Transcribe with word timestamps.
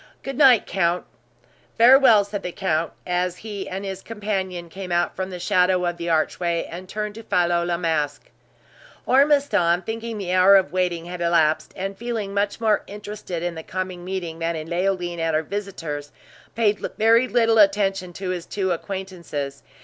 Good 0.23 0.35
night, 0.35 0.65
count." 0.65 1.05
"Farewell," 1.77 2.25
said 2.25 2.41
the 2.41 2.51
count, 2.51 2.91
as 3.05 3.37
he 3.37 3.69
and, 3.69 3.85
his 3.85 4.01
companion 4.01 4.67
came 4.67 4.91
out 4.91 5.15
from 5.15 5.29
the 5.29 5.37
shadow 5.37 5.85
of 5.85 5.97
the 5.97 6.09
archway, 6.09 6.67
and 6.71 6.89
turned 6.89 7.13
to 7.13 7.21
follow 7.23 7.63
La 7.63 7.77
Masque. 7.77 8.31
Ormiston, 9.05 9.83
thinking 9.83 10.17
the 10.17 10.33
hour 10.33 10.55
of 10.55 10.71
waiting 10.71 11.05
had 11.05 11.21
elapsed, 11.21 11.71
and 11.75 11.95
feeling 11.95 12.33
much 12.33 12.59
more 12.59 12.81
interested 12.87 13.43
in 13.43 13.53
the 13.53 13.61
coming 13.61 14.03
meeting 14.03 14.39
than 14.39 14.55
in 14.55 14.67
Leoline 14.71 15.19
or 15.21 15.33
her 15.33 15.43
visitors, 15.43 16.11
paid 16.55 16.79
very 16.97 17.27
little 17.27 17.59
attention 17.59 18.11
to 18.13 18.29
his 18.31 18.47
two 18.47 18.71
acquaintances. 18.71 19.61